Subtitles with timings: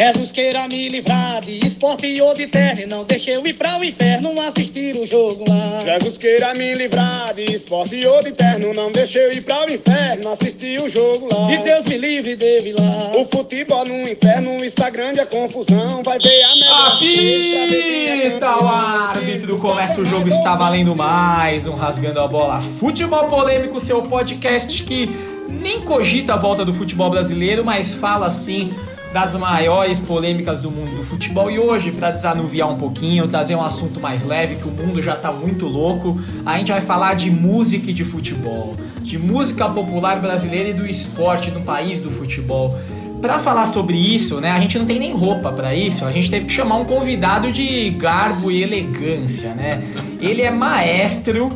[0.00, 2.80] Jesus queira me livrar de esporte ou de terra.
[2.80, 5.78] E não deixe eu ir pra o inferno assistir o jogo lá.
[5.82, 8.72] Jesus queira me livrar de esporte ou de terno.
[8.72, 11.52] Não deixe eu ir pra o inferno assistir o jogo lá.
[11.52, 13.12] E Deus me livre de lá.
[13.14, 16.02] O futebol no inferno está grande a confusão.
[16.02, 16.92] Vai ver a melhor.
[16.94, 21.66] Apita o árbitro, começa o jogo, está valendo mais.
[21.66, 25.14] Um Rasgando a Bola Futebol Polêmico, seu podcast que
[25.46, 28.72] nem cogita a volta do futebol brasileiro, mas fala sim
[29.12, 31.50] das maiores polêmicas do mundo do futebol.
[31.50, 35.16] E hoje, para desanuviar um pouquinho, trazer um assunto mais leve, que o mundo já
[35.16, 40.20] tá muito louco, a gente vai falar de música e de futebol, de música popular
[40.20, 42.78] brasileira e do esporte no país do futebol.
[43.20, 46.30] Para falar sobre isso, né, a gente não tem nem roupa para isso, a gente
[46.30, 49.82] teve que chamar um convidado de garbo e elegância, né?
[50.20, 51.50] Ele é maestro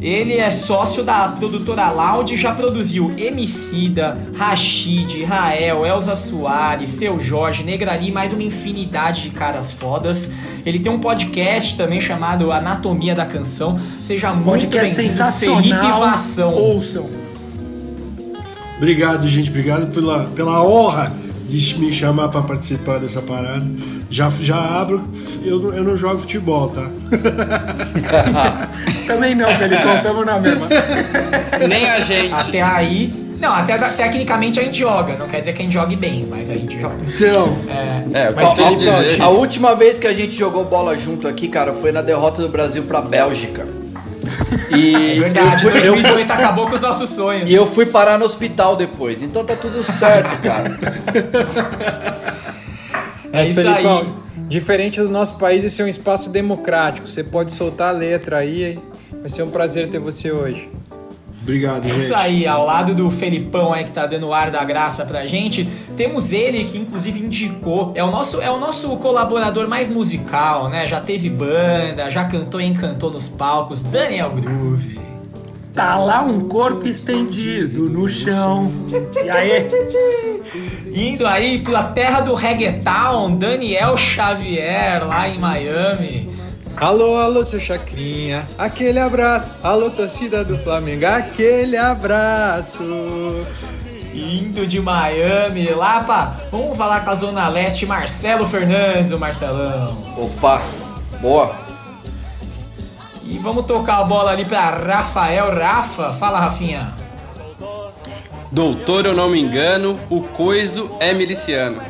[0.00, 7.62] ele é sócio da produtora Loud, já produziu Emicida, Rashid, Rael, Elza Soares, Seu Jorge,
[7.62, 10.30] Negrali, mais uma infinidade de caras fodas.
[10.64, 13.76] Ele tem um podcast também chamado Anatomia da Canção.
[13.78, 16.52] Seja muito bem-vindo, Felipe Vação.
[16.52, 17.06] Ouçam.
[18.76, 19.48] Obrigado, gente.
[19.48, 23.64] Obrigado pela, pela honra de me chamar para participar dessa parada.
[24.10, 25.02] Já, já abro,
[25.44, 26.90] eu, eu não jogo futebol, tá?
[29.06, 30.66] Também não, Felipão, tamo na mesma.
[31.68, 32.34] Nem a gente.
[32.34, 33.26] Até aí.
[33.40, 36.50] Não, até tecnicamente a gente joga, não quer dizer que a gente jogue bem, mas
[36.50, 36.96] a gente joga.
[37.06, 37.56] Então.
[37.68, 39.20] É, é mas a, dizer.
[39.20, 42.48] a última vez que a gente jogou bola junto aqui, cara, foi na derrota do
[42.48, 43.66] Brasil pra Bélgica.
[44.76, 47.50] E é verdade, eu fui, 2018 eu, acabou com os nossos sonhos.
[47.50, 50.78] E eu fui parar no hospital depois, então tá tudo certo, cara.
[53.32, 54.06] É isso Felipão, aí.
[54.48, 57.08] Diferente do nosso país, esse é um espaço democrático.
[57.08, 58.78] Você pode soltar a letra aí.
[59.20, 60.68] Vai ser um prazer ter você hoje.
[61.46, 62.00] Obrigado, é gente.
[62.00, 65.26] Isso aí, ao lado do Felipão aí que tá dando o ar da graça pra
[65.26, 65.64] gente,
[65.96, 70.88] temos ele que inclusive indicou, é o nosso é o nosso colaborador mais musical, né?
[70.88, 74.98] Já teve banda, já cantou e encantou nos palcos, Daniel Groove.
[75.72, 78.72] Tá lá um corpo estendido no chão.
[78.90, 79.68] E aí?
[80.92, 86.35] Indo aí pela terra do reggaeton, Daniel Xavier, lá em Miami.
[86.76, 89.50] Alô, alô, seu Chacrinha, aquele abraço.
[89.62, 92.84] Alô, torcida do Flamengo, aquele abraço.
[94.12, 96.34] Indo de Miami lá pra.
[96.52, 99.96] Vamos falar com a Zona Leste, Marcelo Fernandes, o Marcelão.
[100.18, 100.60] Opa,
[101.22, 101.50] boa.
[103.24, 106.12] E vamos tocar a bola ali para Rafael Rafa.
[106.12, 106.92] Fala, Rafinha.
[108.52, 111.80] Doutor, eu não me engano, o coiso é miliciano.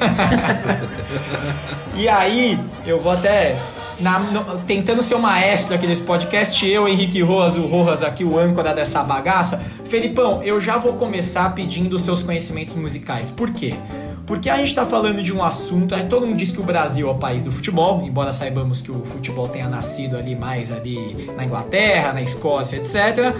[1.94, 3.60] e aí, eu vou até
[4.00, 8.24] na, no, tentando ser o maestro aqui desse podcast, eu, Henrique Roas, o Rojas aqui,
[8.24, 9.58] o âncora dessa bagaça.
[9.84, 13.30] Felipão, eu já vou começar pedindo os seus conhecimentos musicais.
[13.30, 13.74] Por quê?
[14.26, 17.10] Porque a gente está falando de um assunto, todo mundo diz que o Brasil é
[17.10, 21.44] o país do futebol, embora saibamos que o futebol tenha nascido ali mais ali na
[21.44, 23.34] Inglaterra, na Escócia, etc.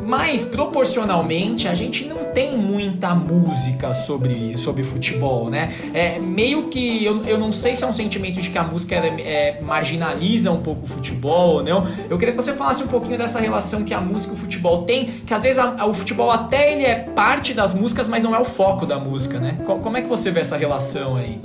[0.00, 5.72] Mas proporcionalmente a gente não tem muita música sobre, sobre futebol, né?
[5.92, 8.94] É meio que eu, eu não sei se é um sentimento de que a música
[8.94, 11.86] é, marginaliza um pouco o futebol não.
[12.08, 14.82] Eu queria que você falasse um pouquinho dessa relação que a música e o futebol
[14.82, 18.22] tem, que às vezes a, a, o futebol até ele é parte das músicas, mas
[18.22, 19.58] não é o foco da música, né?
[19.64, 21.40] Como é que você vê essa relação aí?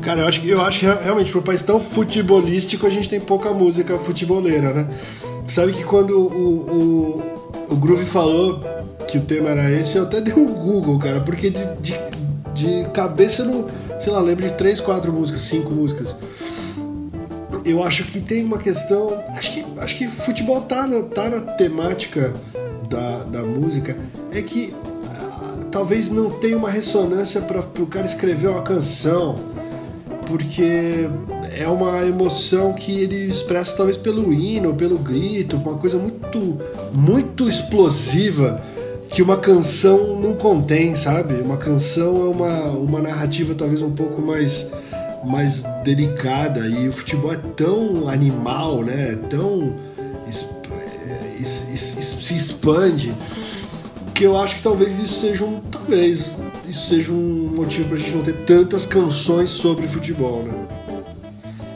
[0.00, 3.20] Cara, eu acho que eu acho realmente, para um país tão futebolístico, a gente tem
[3.20, 4.88] pouca música futeboleira, né?
[5.48, 7.20] Sabe que quando o,
[7.68, 8.60] o, o Groove falou
[9.08, 11.94] que o tema era esse, eu até dei um Google, cara, porque de, de,
[12.54, 13.66] de cabeça eu não,
[14.00, 16.14] sei lá, lembro de três, quatro músicas, cinco músicas.
[17.64, 19.22] Eu acho que tem uma questão.
[19.36, 22.32] Acho que, acho que futebol tá na, tá na temática
[22.88, 23.96] da, da música.
[24.32, 24.74] É que
[25.70, 29.36] talvez não tenha uma ressonância para o cara escrever uma canção,
[30.26, 31.08] porque
[31.62, 36.60] é uma emoção que ele expressa talvez pelo hino, pelo grito, uma coisa muito,
[36.92, 38.60] muito explosiva
[39.08, 41.34] que uma canção não contém, sabe?
[41.34, 44.66] Uma canção é uma, uma narrativa talvez um pouco mais,
[45.24, 49.12] mais delicada e o futebol é tão animal, né?
[49.12, 49.76] É tão
[50.26, 53.12] é, se expande
[54.14, 56.26] que eu acho que talvez isso seja um talvez
[56.68, 60.81] isso seja um motivo pra gente não ter tantas canções sobre futebol, né?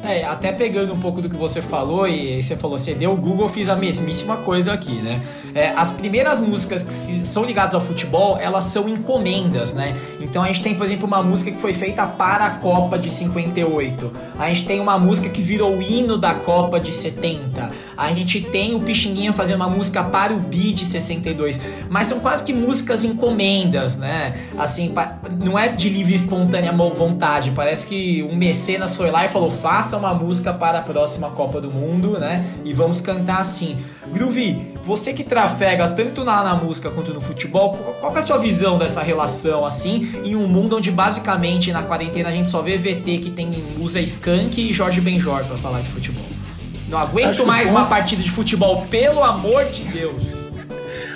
[0.09, 3.17] É, até pegando um pouco do que você falou, e você falou, você deu o
[3.17, 5.21] Google, eu fiz a mesmíssima coisa aqui, né?
[5.55, 9.97] É, as primeiras músicas que se- são ligadas ao futebol, elas são encomendas, né?
[10.21, 13.11] Então a gente tem, por exemplo, uma música que foi feita para a Copa de
[13.11, 14.13] 58.
[14.39, 17.71] A gente tem uma música que virou o hino da Copa de 70.
[17.97, 21.61] A gente tem o Pixinguinha fazendo uma música para o Bi de 62.
[21.89, 24.35] Mas são quase que músicas encomendas, né?
[24.59, 24.93] Assim,
[25.45, 27.51] não é de livre e espontânea vontade.
[27.51, 31.61] Parece que um mecenas foi lá e falou: faça uma música para a próxima Copa
[31.61, 32.45] do Mundo, né?
[32.65, 33.77] E vamos cantar assim.
[34.13, 38.39] Groovy, você que trafega tanto na, na música quanto no futebol, qual- é a sua
[38.39, 42.77] visão dessa relação, assim, em um mundo onde basicamente na quarentena a gente só vê
[42.79, 46.25] VT que tem usa Skank e Jorge Benjor pra falar de futebol?
[46.89, 50.23] Não aguento mais ponto- uma partida de futebol, pelo amor de Deus.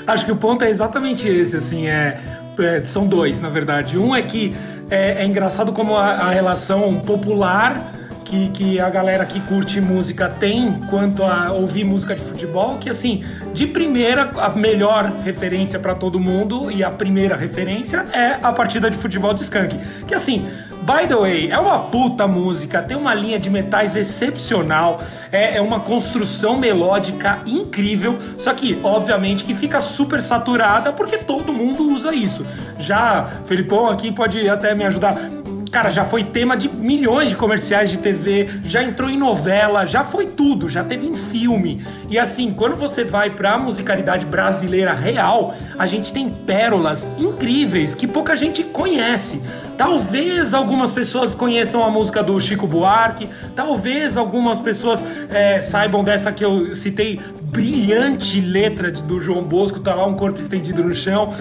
[0.07, 2.21] Acho que o ponto é exatamente esse, assim, é,
[2.59, 3.97] é, são dois, na verdade.
[3.97, 4.55] Um é que
[4.91, 7.93] é, é engraçado como a, a relação popular
[8.31, 12.89] que, que a galera que curte música tem quanto a ouvir música de futebol, que
[12.89, 18.53] assim, de primeira, a melhor referência pra todo mundo e a primeira referência é a
[18.53, 19.77] partida de futebol de Skank.
[20.07, 20.49] Que assim,
[20.83, 25.61] By the way, é uma puta música, tem uma linha de metais excepcional, é, é
[25.61, 32.15] uma construção melódica incrível, só que, obviamente, que fica super saturada porque todo mundo usa
[32.15, 32.47] isso.
[32.79, 35.40] Já, Felipão aqui pode até me ajudar.
[35.71, 40.03] Cara, já foi tema de milhões de comerciais de TV, já entrou em novela, já
[40.03, 41.87] foi tudo, já teve em filme.
[42.09, 48.09] E assim, quando você vai pra musicalidade brasileira real, a gente tem pérolas incríveis que
[48.09, 49.41] pouca gente conhece.
[49.81, 56.31] Talvez algumas pessoas conheçam a música do Chico Buarque, talvez algumas pessoas é, saibam dessa
[56.31, 61.33] que eu citei, brilhante letra do João Bosco, tá lá um corpo estendido no chão.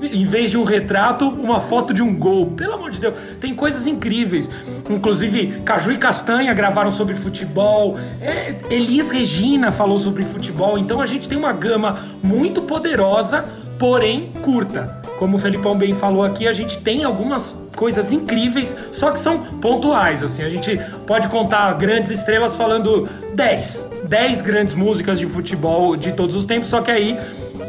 [0.00, 2.52] Em vez de um retrato, uma foto de um gol.
[2.52, 4.48] Pelo amor de Deus, tem coisas incríveis.
[4.88, 7.98] Inclusive, Caju e Castanha gravaram sobre futebol.
[8.22, 10.78] É, Elis Regina falou sobre futebol.
[10.78, 13.44] Então a gente tem uma gama muito poderosa,
[13.78, 15.02] porém curta.
[15.18, 19.38] Como o Felipão bem falou aqui, a gente tem algumas coisas incríveis, só que são
[19.60, 20.22] pontuais.
[20.22, 23.90] Assim, a gente pode contar grandes estrelas falando 10.
[24.08, 27.18] 10 grandes músicas de futebol de todos os tempos, só que aí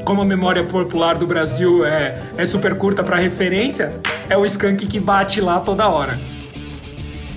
[0.04, 3.94] como a memória popular do Brasil é, é super curta para referência,
[4.30, 6.20] é o Skank que bate lá toda hora.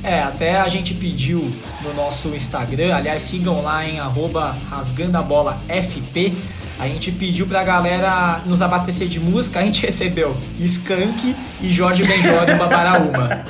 [0.02, 1.50] É, até a gente pediu
[1.82, 5.18] no nosso Instagram, aliás, sigam lá em arroba rasgando
[6.78, 12.04] a gente pediu pra galera nos abastecer de música, a gente recebeu Skank e Jorge
[12.04, 13.44] Benjor em Babaraúma.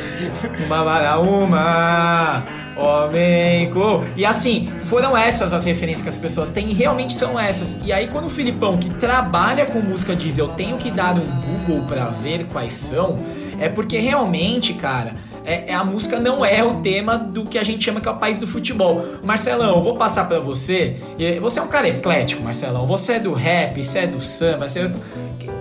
[0.69, 2.47] Babaraúma,
[2.77, 4.05] homem co...
[4.17, 7.77] E assim, foram essas as referências que as pessoas têm, realmente são essas.
[7.85, 11.25] E aí quando o Filipão, que trabalha com música, diz eu tenho que dar um
[11.25, 13.19] Google pra ver quais são,
[13.59, 15.15] é porque realmente, cara,
[15.47, 18.11] é, é- a música não é o tema do que a gente chama que é
[18.11, 19.03] o país do futebol.
[19.25, 20.97] Marcelão, eu vou passar pra você.
[21.41, 22.87] Você é um cara eclético, Marcelão.
[22.87, 24.67] Você é do rap, você é do samba.
[24.67, 24.91] Você...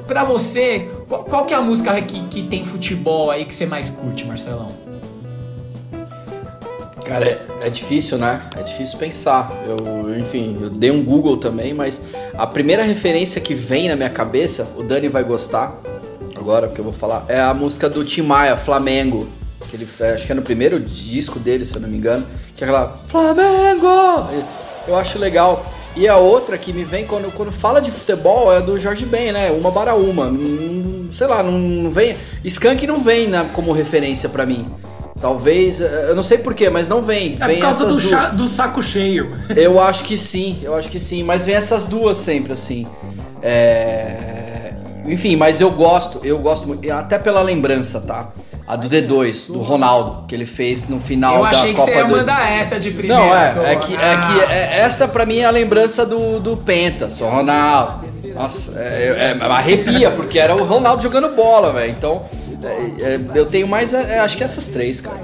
[0.07, 3.65] Pra você, qual, qual que é a música que, que tem futebol aí que você
[3.65, 4.71] mais curte, Marcelão?
[7.03, 8.41] Cara, é, é difícil, né?
[8.57, 9.51] É difícil pensar.
[9.67, 12.01] Eu, enfim, eu dei um Google também, mas
[12.35, 15.75] a primeira referência que vem na minha cabeça, o Dani vai gostar
[16.35, 19.27] agora, porque eu vou falar, é a música do Tim Maia, Flamengo.
[19.69, 22.25] Que ele fez, acho que é no primeiro disco dele, se eu não me engano,
[22.55, 24.29] que é aquela Flamengo!
[24.87, 25.65] Eu acho legal.
[25.95, 29.31] E a outra que me vem quando, quando fala de futebol é do Jorge Ben,
[29.31, 29.49] né?
[29.51, 30.29] Uma para uma.
[30.29, 32.15] Não- sei lá, não, não vem.
[32.43, 34.69] Skank não vem na, como referência pra mim.
[35.21, 37.37] Talvez, eh, eu não sei porquê, mas não vem.
[37.39, 39.33] É vem por causa do, do saco cheio.
[39.55, 41.23] Eu acho que sim, eu acho que sim.
[41.23, 42.85] Mas vem essas duas sempre, assim.
[43.41, 44.73] É...
[45.05, 46.77] Enfim, mas eu gosto, eu gosto.
[46.91, 48.31] Até pela lembrança, tá?
[48.67, 51.91] A do D2, do Ronaldo, que ele fez no final eu da achei que Copa
[51.91, 52.17] você ia do...
[52.17, 53.23] mandar essa de primeira.
[53.23, 53.61] Não, é, só.
[53.63, 54.17] é que, é Ah.
[54.17, 58.05] que é- essa pra mim é a lembrança do, do Penta, só Ronaldo.
[58.33, 61.91] Nossa, é, é- arrepia, porque era o Ronaldo jogando bola, velho.
[61.91, 62.25] Então,
[62.63, 62.67] é,
[63.01, 65.17] é, eu tenho mais, é, acho que essas três, cara.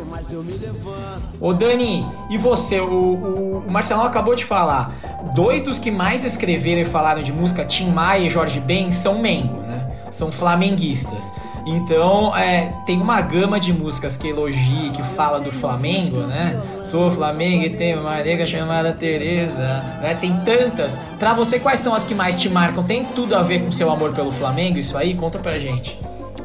[1.39, 2.79] Ô Dani, e você?
[2.79, 4.91] O, o, o Marcelão acabou de falar.
[5.33, 9.17] Dois dos que mais escreveram e falaram de música, Tim Maia e Jorge Ben, são
[9.19, 9.87] Mengo, né?
[10.11, 11.31] São flamenguistas.
[11.65, 16.59] Então, é, tem uma gama de músicas que elogia, que fala do Flamengo, né?
[16.83, 19.63] Sou Flamengo e tenho uma nega chamada Tereza,
[20.01, 20.17] né?
[20.19, 20.99] Tem tantas.
[21.19, 22.83] Pra você, quais são as que mais te marcam?
[22.83, 24.79] Tem tudo a ver com seu amor pelo Flamengo?
[24.79, 25.13] Isso aí?
[25.13, 25.99] Conta pra gente.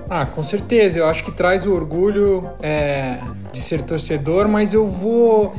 [0.09, 0.99] Ah, com certeza.
[0.99, 3.19] Eu acho que traz o orgulho é,
[3.53, 5.55] de ser torcedor, mas eu vou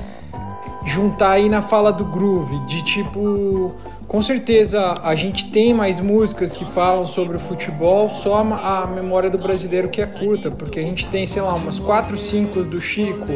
[0.86, 3.76] juntar aí na fala do Groove, de tipo,
[4.08, 9.30] com certeza a gente tem mais músicas que falam sobre o futebol, só a, memória
[9.30, 12.80] do brasileiro que é curta, porque a gente tem, sei lá, umas 4, 5 do
[12.80, 13.28] Chico,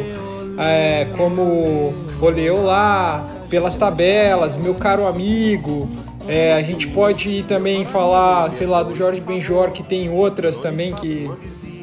[0.57, 5.89] é, como Oleu lá, pelas tabelas, meu caro amigo.
[6.27, 10.93] É, a gente pode também falar, sei lá, do Jorge Benjor, que tem outras também
[10.93, 11.29] que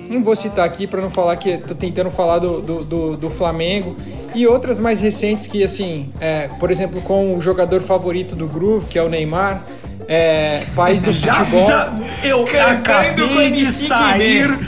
[0.09, 3.31] não vou citar aqui para não falar que tô tentando falar do, do, do, do,
[3.31, 3.95] Flamengo
[4.35, 8.87] e outras mais recentes que assim, é, por exemplo, com o jogador favorito do Groove,
[8.87, 9.63] que é o Neymar,
[10.07, 11.67] é, país do já, futebol.
[11.67, 11.93] Já,
[12.23, 14.59] eu acabei de sair.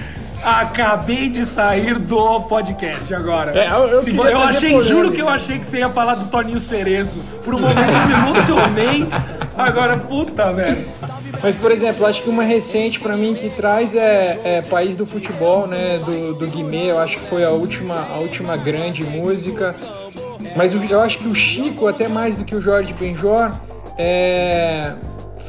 [0.42, 3.52] Acabei de sair do podcast agora.
[3.58, 6.30] É, eu, eu, Se, eu achei, juro que eu achei que você ia falar do
[6.30, 7.20] Toninho Cerezo.
[7.44, 9.08] Por um momento eu me emocionei.
[9.56, 10.86] Agora, puta, velho.
[11.42, 15.06] Mas, por exemplo, acho que uma recente para mim que traz é, é, País do
[15.06, 15.98] Futebol, né?
[15.98, 19.74] Do, do Guimê, eu acho que foi a última, a última grande música.
[20.56, 23.52] Mas eu acho que o Chico, até mais do que o Jorge Benjor,
[23.96, 24.94] é,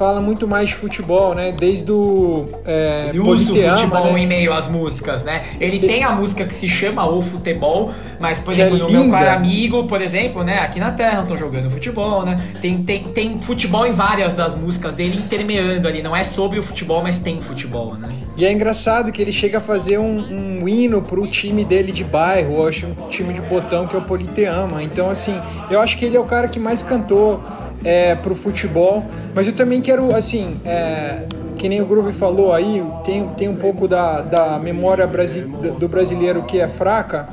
[0.01, 1.51] fala muito mais de futebol, né?
[1.55, 2.50] Desde o.
[2.65, 4.20] É, Ele usa o futebol né?
[4.22, 5.43] em meio às músicas, né?
[5.60, 8.89] Ele, Ele tem a música que se chama O Futebol, mas, por exemplo, é no
[8.89, 10.58] meu amigo, por exemplo, né?
[10.58, 12.36] Aqui na Terra estão jogando futebol, né?
[12.60, 16.01] Tem, tem, tem futebol em várias das músicas dele intermeando ali.
[16.01, 18.10] Não é sobre o futebol, mas tem futebol, né?
[18.36, 22.03] E é engraçado que ele chega a fazer um, um hino pro time dele de
[22.03, 24.81] bairro, eu acho um time de botão que é o Politeama.
[24.81, 25.39] Então, assim,
[25.70, 27.39] eu acho que ele é o cara que mais cantou
[27.83, 29.03] é, pro futebol.
[29.33, 31.23] Mas eu também quero, assim, é,
[31.57, 35.88] que nem o Groove falou aí, tem, tem um pouco da, da memória brasi do
[35.88, 37.29] brasileiro que é fraca,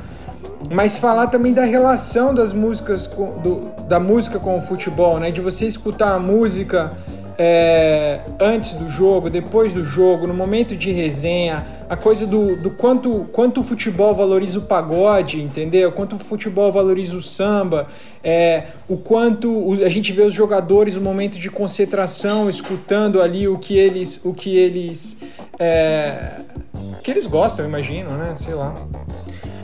[0.69, 5.31] mas falar também da relação das músicas com, do, da música com o futebol, né?
[5.31, 6.91] De você escutar a música
[7.41, 12.69] é, antes do jogo, depois do jogo, no momento de resenha, a coisa do, do
[12.69, 15.89] quanto, quanto o futebol valoriza o pagode, entendeu?
[15.93, 17.87] Quanto o futebol valoriza o samba,
[18.21, 23.57] é, o quanto a gente vê os jogadores no momento de concentração, escutando ali o
[23.57, 25.17] que eles, o que eles,
[25.57, 26.41] é,
[27.01, 28.33] que eles gostam, imagino, né?
[28.35, 28.75] Sei lá.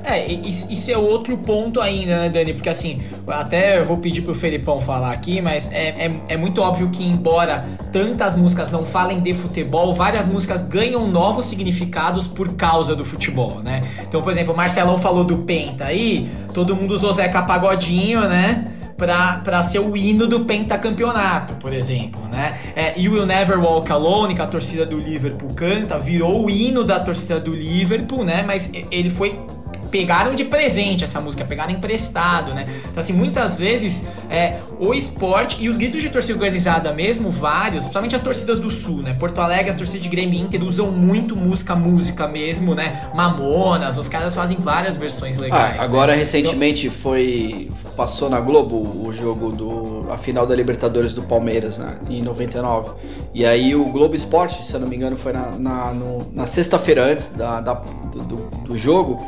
[0.06, 2.54] É, isso é outro ponto ainda, né, Dani?
[2.54, 6.62] Porque assim, até eu vou pedir pro Felipão falar aqui, mas é, é, é, muito
[6.62, 12.54] óbvio que, embora tantas músicas não falem de futebol, várias músicas ganham novos significados por
[12.54, 13.82] causa do futebol, né?
[14.04, 18.72] Então, por exemplo, o Marcelão falou do Penta aí, todo mundo usou Zeca Pagodinho, né?
[18.96, 22.58] Pra, pra ser o hino do pentacampeonato, por exemplo, né?
[22.76, 26.84] É, You Will Never Walk Alone, que a torcida do Liverpool canta, virou o hino
[26.84, 28.42] da torcida do Liverpool, né?
[28.48, 29.38] Mas ele foi
[29.96, 32.68] pegaram de presente essa música, pegaram emprestado, né?
[32.80, 37.86] Então, assim, muitas vezes é, o esporte e os gritos de torcida organizada mesmo, vários,
[37.86, 39.14] principalmente as torcidas do Sul, né?
[39.14, 43.10] Porto Alegre, as torcidas de Grêmio Inter usam muito música, música mesmo, né?
[43.16, 45.80] Mamonas, os caras fazem várias versões legais.
[45.80, 46.18] Ah, agora, né?
[46.18, 47.00] recentemente, então...
[47.00, 47.72] foi.
[47.96, 49.95] Passou na Globo o jogo do.
[50.12, 51.98] A final da Libertadores do Palmeiras, né?
[52.10, 52.92] Em 99.
[53.34, 55.94] E aí o Globo Esporte, se eu não me engano, foi na, na,
[56.34, 58.36] na sexta-feira antes da, da do,
[58.66, 59.20] do jogo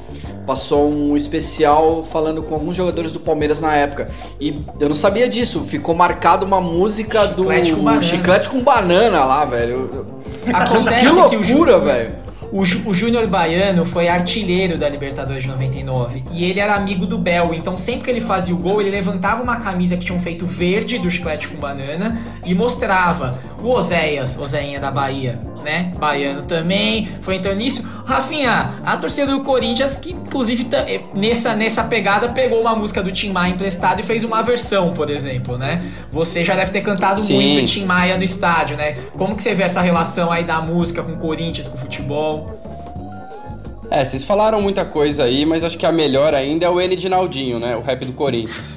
[0.47, 4.09] passou um especial falando com alguns jogadores do Palmeiras na época.
[4.39, 5.65] E eu não sabia disso.
[5.67, 10.07] Ficou marcado uma música chiclete do com Chiclete com Banana lá, velho.
[10.53, 12.26] Acontece que loucura, velho.
[12.51, 17.17] O, o Júnior Baiano foi artilheiro da Libertadores de 99 e ele era amigo do
[17.17, 20.45] Bel, então sempre que ele fazia o gol, ele levantava uma camisa que tinham feito
[20.45, 25.91] verde do chiclete com banana e mostrava o Oséias, Oséinha da Bahia, né?
[25.97, 27.87] Baiano também, foi então nisso.
[28.05, 33.11] Rafinha, a torcida do Corinthians, que inclusive eh, nessa, nessa pegada pegou uma música do
[33.11, 35.83] Tim Maia emprestado e fez uma versão, por exemplo, né?
[36.11, 37.33] Você já deve ter cantado Sim.
[37.33, 38.93] muito Tim Maia no estádio, né?
[39.17, 42.57] Como que você vê essa relação aí da música com o Corinthians, com o futebol?
[43.89, 46.95] É, vocês falaram muita coisa aí, mas acho que a melhor ainda é o N
[46.95, 47.75] de Naldinho, né?
[47.75, 48.76] O rap do Corinthians.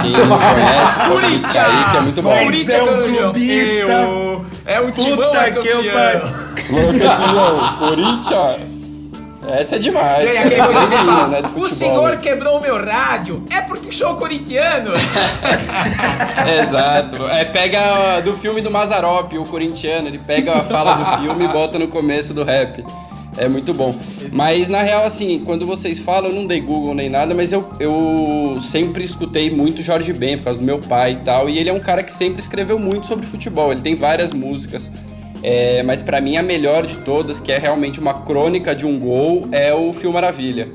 [0.00, 2.44] Quem não conhece, pode buscar aí, que é muito bom.
[2.44, 3.92] Mas é um clubista.
[4.66, 5.82] É o timão é que eu.
[7.78, 8.80] Corinthians.
[9.48, 10.26] Essa é demais.
[10.26, 14.14] E aí, aquele que fala, né, o senhor quebrou o meu rádio, é porque sou
[14.14, 14.92] corintiano.
[16.62, 17.26] Exato.
[17.26, 21.48] É, pega do filme do Mazarop, o corintiano, ele pega a fala do filme e
[21.48, 22.84] bota no começo do rap.
[23.36, 23.94] É muito bom.
[24.32, 27.68] Mas na real, assim, quando vocês falam, eu não dei Google nem nada, mas eu,
[27.78, 31.48] eu sempre escutei muito Jorge Ben por causa do meu pai e tal.
[31.48, 33.72] E ele é um cara que sempre escreveu muito sobre futebol.
[33.72, 34.90] Ele tem várias músicas.
[35.42, 38.98] É, mas para mim a melhor de todas, que é realmente uma crônica de um
[38.98, 40.68] gol, é o Fio Maravilha.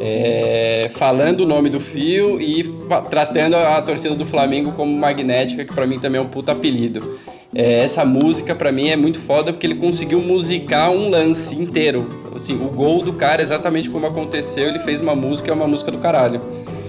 [0.00, 2.64] É, falando o nome do fio e
[3.08, 7.20] tratando a torcida do Flamengo como magnética, que para mim também é um puta apelido.
[7.54, 12.22] É, essa música para mim é muito foda porque ele conseguiu musicar um lance inteiro.
[12.34, 15.90] Assim, o gol do cara, exatamente como aconteceu, ele fez uma música, é uma música
[15.90, 16.40] do caralho.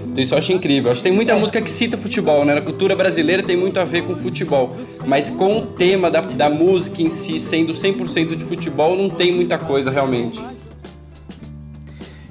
[0.06, 0.90] Então isso eu acho incrível.
[0.90, 2.54] Acho que tem muita música que cita futebol, né?
[2.54, 4.74] Na cultura brasileira tem muito a ver com futebol.
[5.06, 9.32] Mas com o tema da, da música em si sendo 100% de futebol, não tem
[9.32, 10.40] muita coisa realmente.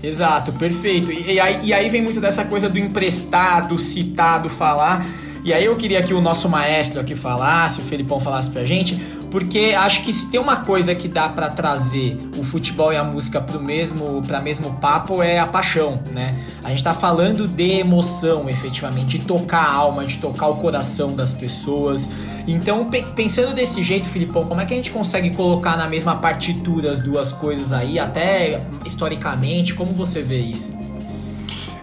[0.02, 1.12] Exato, perfeito.
[1.12, 5.06] E, e aí, e aí vem muito dessa coisa do emprestado, citado, falar.
[5.44, 8.96] E aí eu queria que o nosso maestro aqui falasse, o Felipão falasse pra gente,
[9.30, 13.04] porque acho que se tem uma coisa que dá para trazer o futebol e a
[13.04, 16.32] música pro mesmo, pra mesmo papo é a paixão, né?
[16.64, 21.14] A gente tá falando de emoção, efetivamente, de tocar a alma, de tocar o coração
[21.14, 22.10] das pessoas.
[22.48, 26.16] Então, pe- pensando desse jeito, Filipão, como é que a gente consegue colocar na mesma
[26.16, 30.72] partitura as duas coisas aí, até historicamente, como você vê isso?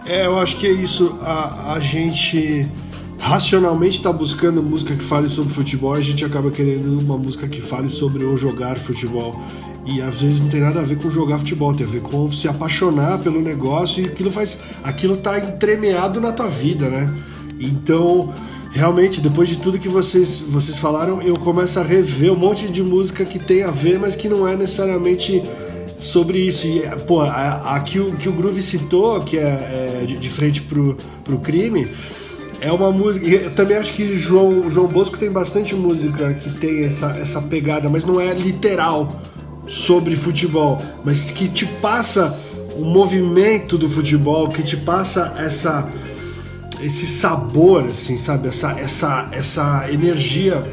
[0.03, 1.19] É, eu acho que é isso.
[1.21, 2.67] A, a gente
[3.21, 7.61] racionalmente está buscando música que fale sobre futebol, a gente acaba querendo uma música que
[7.61, 9.39] fale sobre o jogar futebol.
[9.85, 12.31] E às vezes não tem nada a ver com jogar futebol, tem a ver com
[12.31, 14.57] se apaixonar pelo negócio e aquilo faz.
[14.83, 17.07] aquilo tá entremeado na tua vida, né?
[17.59, 18.33] Então,
[18.71, 22.81] realmente, depois de tudo que vocês, vocês falaram, eu começo a rever um monte de
[22.81, 25.43] música que tem a ver, mas que não é necessariamente
[25.97, 26.65] sobre isso.
[26.65, 30.29] E, pô, a, a que, o, que o Groove citou, que é, é de, de
[30.29, 31.87] frente pro, pro crime,
[32.61, 33.25] é uma música.
[33.25, 37.89] Eu também acho que João, João Bosco tem bastante música que tem essa, essa pegada,
[37.89, 39.09] mas não é literal
[39.67, 42.39] sobre futebol, mas que te passa
[42.75, 45.89] o movimento do futebol, que te passa essa
[46.81, 48.47] esse sabor, assim, sabe?
[48.47, 50.63] Essa, essa, essa energia.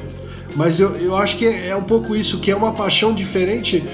[0.56, 3.84] Mas eu, eu acho que é, é um pouco isso, que é uma paixão diferente.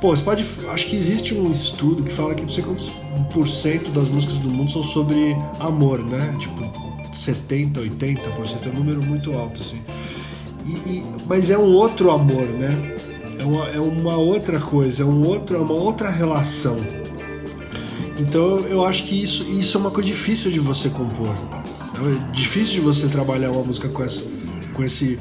[0.00, 0.46] Pô, você pode.
[0.70, 2.90] Acho que existe um estudo que fala que não sei quantos
[3.32, 6.34] por cento das músicas do mundo são sobre amor, né?
[6.40, 9.80] Tipo, 70, 80% é um número muito alto, assim.
[10.66, 12.68] E, e- mas é um outro amor, né?
[13.38, 16.76] É uma, é uma outra coisa, é um outro, é uma outra relação.
[18.18, 21.34] Então eu acho que isso, isso é uma coisa difícil de você compor.
[21.98, 24.22] É difícil de você trabalhar uma música com, essa,
[24.74, 25.18] com, esse,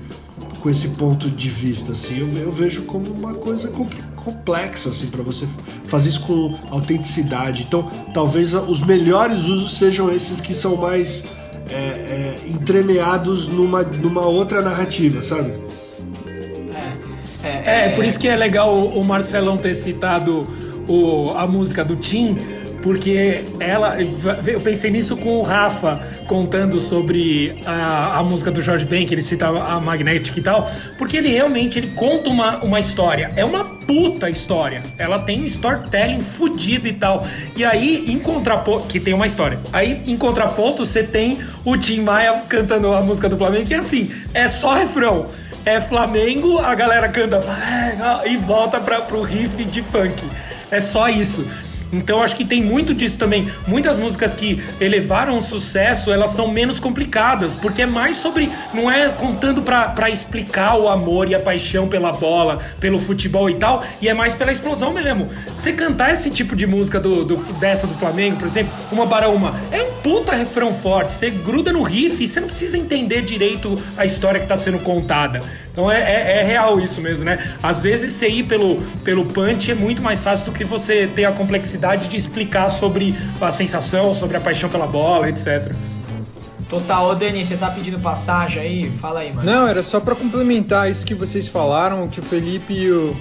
[0.62, 1.92] com esse ponto de vista.
[1.92, 2.18] Assim.
[2.20, 5.48] Eu, eu vejo como uma coisa compl- complexa assim, para você
[5.86, 7.64] fazer isso com autenticidade.
[7.68, 11.24] Então talvez os melhores usos sejam esses que são mais
[11.72, 15.54] é, é, entremeados numa, numa outra narrativa, sabe?
[17.44, 20.44] É, por isso que é legal o Marcelão ter citado
[20.88, 22.36] o- a música do Tim,
[22.82, 23.98] porque ela.
[24.46, 25.96] Eu pensei nisso com o Rafa
[26.28, 30.70] contando sobre a, a música do Jorge Ben, que ele cita a Magnetic e tal,
[30.98, 33.32] porque ele realmente ele conta uma, uma história.
[33.36, 34.84] É uma puta história.
[34.98, 37.26] Ela tem um storytelling fudido e tal.
[37.56, 38.88] E aí, em contraponto.
[38.88, 39.58] Que tem uma história.
[39.72, 43.78] Aí, em contraponto, você tem o Tim Maia cantando a música do Flamengo, que é
[43.78, 45.28] assim: é só refrão
[45.68, 47.42] é Flamengo, a galera canta
[48.26, 50.26] e volta para pro riff de funk.
[50.72, 51.46] É só isso.
[51.92, 53.48] Então acho que tem muito disso também.
[53.68, 58.52] Muitas músicas que elevaram o sucesso, elas são menos complicadas, porque é mais sobre.
[58.74, 63.56] Não é contando pra explicar o amor e a paixão pela bola, pelo futebol e
[63.56, 65.30] tal, e é mais pela explosão mesmo.
[65.48, 69.30] Você cantar esse tipo de música do, do- dessa do Flamengo, por exemplo, uma para
[69.30, 71.14] uma, é um puta refrão forte.
[71.14, 74.80] Você gruda no riff e você não precisa entender direito a história que tá sendo
[74.80, 75.40] contada.
[75.72, 77.38] Então é, é- é real isso mesmo, né?
[77.62, 81.26] Às vezes você ir pelo, pelo punch é muito mais fácil do que você ter
[81.26, 81.77] a complexidade
[82.10, 85.72] de explicar sobre a sensação, sobre a paixão pela bola, etc.
[86.70, 88.92] Total, ô Dani, você tá pedindo passagem aí?
[89.00, 89.50] Fala aí, mano.
[89.50, 93.16] Não, era só pra complementar isso que vocês falaram, que o Felipe e o,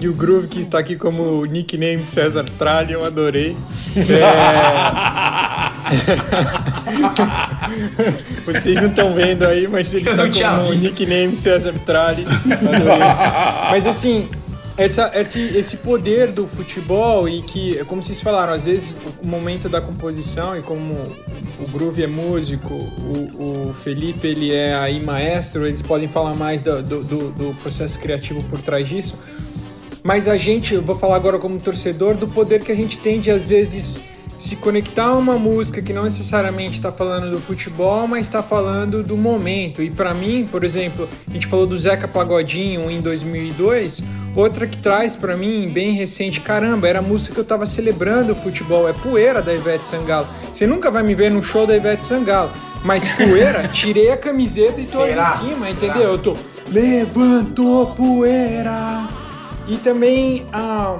[0.00, 3.56] e o Groove, que tá aqui como nickname César Tralli, eu adorei.
[3.96, 5.70] É...
[8.44, 10.24] vocês não estão vendo aí, mas ele Eu tá
[10.56, 12.26] como nickname César Tralli.
[12.26, 12.98] Adorei.
[13.70, 14.28] Mas assim,
[14.82, 19.68] essa, esse, esse poder do futebol e que, como vocês falaram, às vezes o momento
[19.68, 25.66] da composição e como o Groove é músico, o, o Felipe ele é aí maestro,
[25.66, 29.14] eles podem falar mais do, do, do- processo criativo por trás disso.
[30.02, 33.20] Mas a gente, eu vou falar agora como torcedor, do poder que a gente tem
[33.20, 34.00] de às vezes
[34.38, 39.02] se conectar a uma música que não necessariamente está falando do futebol, mas está falando
[39.02, 39.82] do momento.
[39.82, 44.02] E para mim, por exemplo, a gente falou do Zeca Pagodinho em 2002,
[44.34, 48.32] outra que traz para mim, bem recente, caramba, era a música que eu tava celebrando
[48.32, 50.28] o futebol, é Poeira da Ivete Sangalo.
[50.52, 52.50] Você nunca vai me ver no show da Ivete Sangalo,
[52.84, 55.22] mas Poeira, tirei a camiseta e tô ali Será?
[55.22, 55.70] em cima, Será?
[55.70, 56.12] entendeu?
[56.12, 56.36] Eu tô
[56.70, 59.08] levantou poeira.
[59.68, 60.98] E também ah,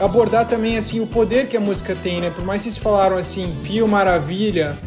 [0.00, 2.30] abordar também assim o poder que a música tem, né?
[2.30, 4.78] Por mais que vocês falaram assim, Pio Maravilha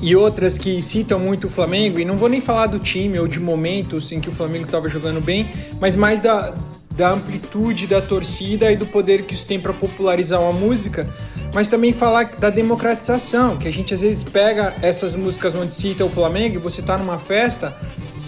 [0.00, 3.26] e outras que citam muito o Flamengo, e não vou nem falar do time ou
[3.26, 6.54] de momentos em que o Flamengo estava jogando bem, mas mais da,
[6.98, 11.08] da amplitude da torcida e do poder que isso tem para popularizar uma música,
[11.54, 16.04] mas também falar da democratização, que a gente às vezes pega essas músicas onde cita
[16.04, 17.78] o Flamengo e você tá numa festa,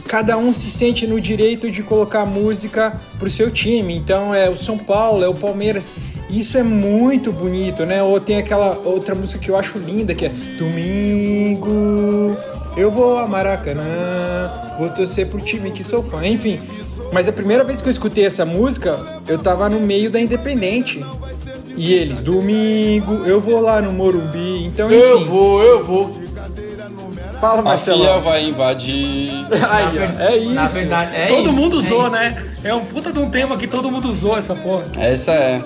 [0.07, 3.97] cada um se sente no direito de colocar música pro seu time.
[3.97, 5.91] Então é o São Paulo, é o Palmeiras.
[6.29, 8.01] Isso é muito bonito, né?
[8.05, 12.37] Ou tem aquela outra música que eu acho linda, que é Domingo,
[12.77, 16.25] eu vou a Maracanã, vou torcer pro time que sou fã.
[16.25, 16.61] Enfim,
[17.13, 21.05] mas a primeira vez que eu escutei essa música, eu tava no meio da Independente.
[21.77, 24.65] E eles, domingo, eu vou lá no Morumbi.
[24.67, 24.97] Então, enfim.
[25.01, 26.11] Eu vou, eu vou.
[27.41, 28.03] Fala, A Marcelo.
[28.05, 29.31] FIA vai invadir.
[29.71, 30.51] Aí, ó, é isso.
[30.53, 32.11] Na verdade, é todo isso, mundo é usou, isso.
[32.11, 32.47] né?
[32.63, 34.85] É um puta de um tema que todo mundo usou essa porra.
[34.99, 35.63] Essa é.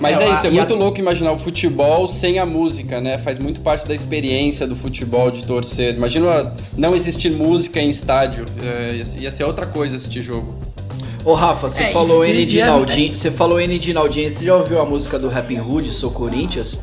[0.00, 2.44] Mas É, é, a- isso, é e a- muito louco imaginar o futebol sem a
[2.44, 3.16] música, né?
[3.18, 5.94] Faz muito parte da experiência do futebol, de torcer.
[5.94, 8.44] Imagina não existir música em estádio.
[8.62, 10.54] É, ia ser- ia ser outra coisa assistir jogo.
[11.26, 13.16] Ô Rafa, você É, falou N de é- Naldinho.
[13.16, 14.30] Você falou N de Naldinho.
[14.30, 16.78] Você já ouviu a música do Rapping Hood, Sou Corinthians?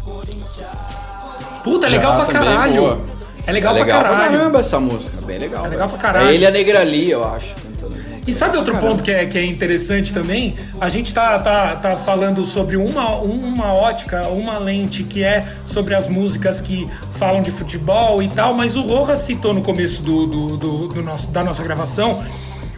[1.64, 2.82] Puta, é Já, legal pra também, caralho.
[2.82, 3.00] boa.
[3.48, 4.38] É legal, é legal pra caralho.
[4.38, 5.26] caramba essa música.
[5.26, 5.66] Bem legal.
[5.66, 6.00] É legal velho.
[6.00, 6.30] pra caralho.
[6.30, 7.56] É ele e a Negrali, eu acho.
[8.26, 10.56] E sabe outro ponto que é, que é interessante também?
[10.80, 15.94] A gente tá, tá, tá falando sobre uma, uma ótica, uma lente que é sobre
[15.94, 20.26] as músicas que falam de futebol e tal, mas o Rojas citou no começo do,
[20.26, 22.24] do, do- do nosso, da nossa gravação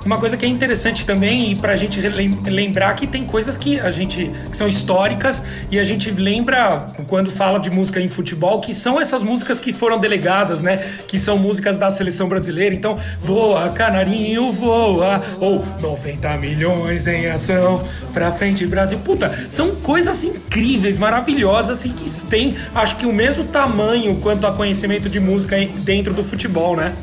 [0.06, 3.80] uma coisa que é interessante também e pra gente relem- lembrar que tem coisas que
[3.80, 8.62] a gente que são históricas e a gente lembra quando fala de música em futebol
[8.62, 10.78] que são essas músicas que foram delegadas, né?
[11.08, 12.76] Que são músicas da seleção brasileira.
[12.76, 17.82] Então, voa, canarinho, voa, ou 90 milhões em ação
[18.14, 19.00] pra frente, Brasil.
[19.00, 24.52] Puta, são coisas incríveis, maravilhosas e que têm, acho que o mesmo tamanho quanto a
[24.52, 26.94] conhecimento de música dentro do futebol, né?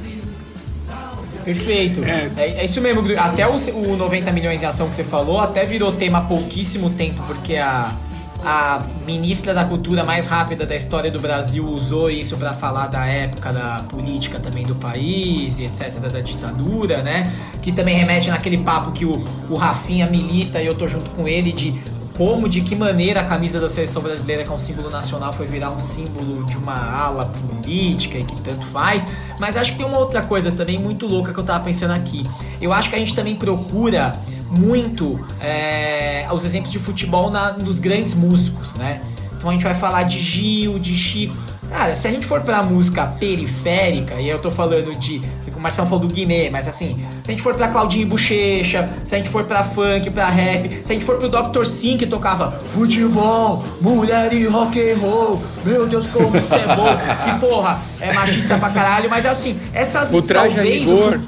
[1.44, 2.05] Perfeito.
[2.05, 2.31] É.
[2.37, 3.02] É, é isso mesmo.
[3.18, 6.90] Até o, o 90 milhões em ação que você falou, até virou tema há pouquíssimo
[6.90, 7.92] tempo, porque a,
[8.44, 13.07] a ministra da cultura mais rápida da história do Brasil usou isso pra falar da
[13.07, 17.33] época da política também do país etc, da ditadura, né?
[17.61, 21.28] Que também remete naquele papo que o, o Rafinha milita e eu tô junto com
[21.28, 21.72] ele de
[22.16, 25.46] como, de que maneira a camisa da seleção brasileira, que é um símbolo nacional, foi
[25.46, 29.07] virar um símbolo de uma ala política e que tanto faz.
[29.38, 32.22] Mas acho que tem uma outra coisa também muito louca que eu tava pensando aqui.
[32.61, 34.14] Eu acho que a gente também procura
[34.51, 39.01] muito é, os exemplos de futebol na- nos grandes músicos, né?
[39.37, 41.35] Então a gente vai falar de Gil, de Chico.
[41.68, 45.20] Cara, se a gente for pra música periférica, e eu tô falando de.
[45.62, 48.90] O Marcelo falou do Guimê, mas assim, se a gente for pra Claudinho e Bochecha,
[49.05, 51.64] se a gente for pra funk, pra rap, se a gente for pro Dr.
[51.64, 56.88] Sim que tocava futebol, mulher e rock and roll, meu Deus, como isso é bom.
[57.29, 61.20] E porra, é machista pra caralho, mas assim, essas O traje a talvez rigor.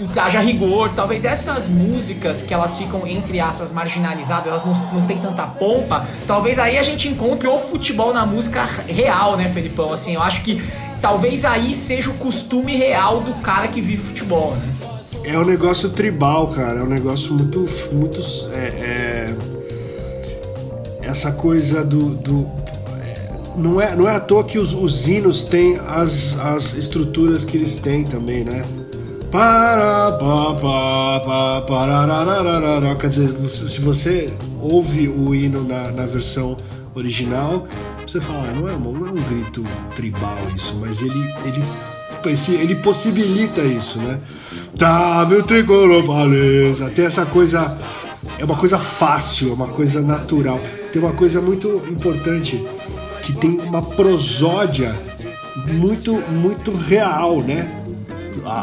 [0.00, 4.72] o traje a rigor, talvez essas músicas que elas ficam, entre aspas, marginalizadas, elas não,
[4.98, 9.50] não tem tanta pompa, talvez aí a gente encontre o futebol na música real, né,
[9.50, 9.92] Felipão?
[9.92, 10.62] Assim, eu acho que
[11.04, 14.74] talvez aí seja o costume real do cara que vive futebol, né?
[15.22, 16.80] É um negócio tribal, cara.
[16.80, 17.68] É um negócio muito.
[17.92, 18.22] muito
[18.54, 19.36] é, é-
[21.02, 22.14] essa coisa do.
[22.14, 22.48] do-
[23.54, 27.58] não, é, não é à toa que os, os hinos têm as, as estruturas que
[27.58, 28.64] eles têm também, né?
[32.98, 36.56] Quer dizer, se você ouve o hino na, na versão
[36.94, 37.66] original,
[38.14, 39.64] você fala, "Ah, não é, não é um grito
[39.96, 41.62] tribal isso, mas ele, ele,
[42.60, 44.20] ele possibilita isso, né?
[44.78, 46.90] Tá, meu tricolor, beleza.
[46.90, 47.76] Tem essa coisa,
[48.38, 50.60] é uma coisa fácil, é uma coisa natural.
[50.92, 52.64] Tem uma coisa muito importante,
[53.22, 54.94] que tem uma prosódia
[55.72, 57.68] muito, muito real, né?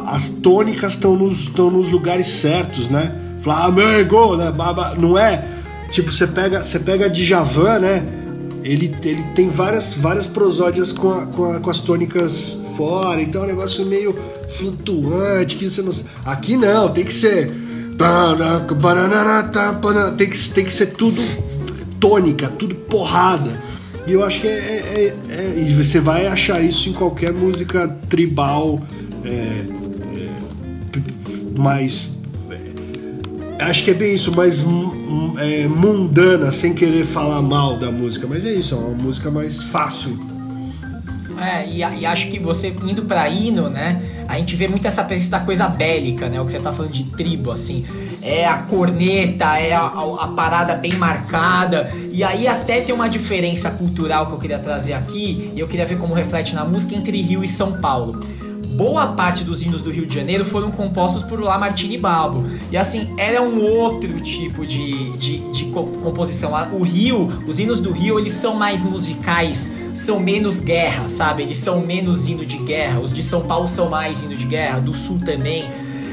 [0.08, 3.14] As tônicas estão nos, nos lugares certos, né?
[3.40, 4.54] Flamengo, né?
[4.98, 5.44] Não é?
[5.90, 8.21] Tipo, você pega, você pega Djavan, né?
[8.64, 13.42] Ele, ele tem várias, várias prosódias com, a- com, a- com as tônicas fora, então
[13.42, 14.16] é um negócio meio
[14.58, 15.92] flutuante, que você não...
[16.26, 17.52] Aqui não, tem que ser...
[20.16, 21.22] Tem que, tem que ser tudo
[22.00, 23.60] tônica, tudo porrada.
[24.08, 27.88] E eu acho que é, é- é- é- você vai achar isso em qualquer música
[28.10, 28.80] tribal
[29.24, 30.30] é, é,
[31.60, 32.12] mais.
[33.60, 34.96] é, acho que é bem isso, mais mu-
[35.38, 38.28] é, mundana, sem querer falar mal da música.
[38.30, 40.18] Mas é isso, é uma música mais fácil.
[41.40, 44.00] É, e, e acho que você indo pra hino, né?
[44.28, 46.40] A gente vê muito essa presença da coisa bélica, né?
[46.40, 47.84] O que você tá falando de tribo, assim.
[48.22, 49.88] É a corneta, é a-
[50.22, 51.92] a parada bem marcada.
[52.12, 55.86] E aí até tem uma diferença cultural que eu queria trazer aqui, e eu queria
[55.86, 58.24] ver como reflete na música entre Rio e São Paulo.
[58.72, 62.44] Boa parte dos hinos do Rio de Janeiro foram compostos por Lamartine Balbo.
[62.72, 66.52] E assim, era um outro tipo de, de, de co- composição.
[66.72, 71.44] O Rio, os hinos do Rio, eles são mais musicais, são menos guerra, sabe?
[71.44, 73.00] Eles são menos hino de guerra.
[73.02, 75.66] Os de São Paulo são mais hino de guerra, do Sul também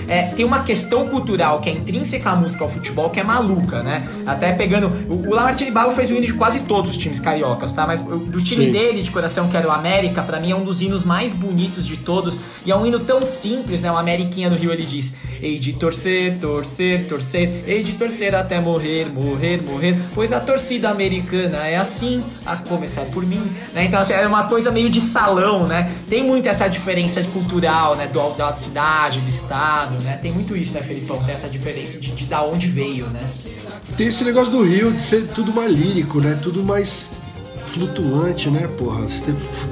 [0.08, 3.82] é, tem uma questão cultural que é intrínseca à música ao futebol que é maluca,
[3.82, 4.08] né?
[4.26, 4.88] Até pegando.
[5.08, 7.86] O, o Lamartine Balo fez o hino de quase todos os times cariocas, tá?
[7.86, 8.72] Mas do time Sim.
[8.72, 11.86] dele, de coração, que era o América, para mim é um dos hinos mais bonitos
[11.86, 12.40] de todos.
[12.64, 13.92] E é um hino tão simples, né?
[13.92, 18.60] O Ameriquinha do Rio ele diz: Ei de torcer, torcer, torcer, ei de torcer até
[18.60, 19.96] morrer, morrer, morrer.
[20.14, 23.42] Pois a torcida americana é assim, a começar por mim,
[23.74, 23.84] né?
[23.84, 25.92] Então, assim, é uma coisa meio de salão, né?
[26.08, 28.06] Tem muito essa diferença cultural, né?
[28.06, 30.16] Do, da cidade, do estado né?
[30.16, 31.22] Tem muito isso, né, Felipão?
[31.22, 33.22] Tem essa diferença de, de da onde veio, né?
[33.96, 36.38] Tem esse negócio do Rio de ser tudo mais lírico, né?
[36.42, 37.06] Tudo mais
[37.72, 39.06] flutuante, né, porra?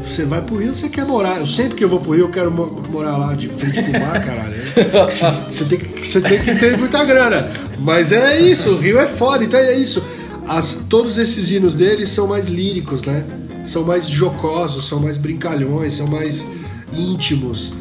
[0.05, 1.41] Você vai pro Rio, você quer morar.
[1.41, 4.25] Eu sempre que eu vou pro Rio, eu quero morar lá de frente pro mar,
[4.25, 4.57] caralho.
[5.11, 7.51] Você tem, que, tem que ter muita grana.
[7.79, 10.05] Mas é isso, o Rio é foda, então é isso.
[10.47, 13.25] As, todos esses hinos deles são mais líricos, né?
[13.65, 16.47] São mais jocosos, são mais brincalhões, são mais
[16.93, 17.73] íntimos.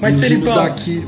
[0.00, 0.54] Mas, Felipão...
[0.54, 1.04] Daqui...